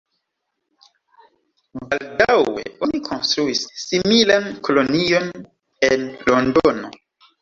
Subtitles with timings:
[1.91, 5.31] Baldaŭe oni konstruis similan kolonion
[5.93, 6.93] en Londono.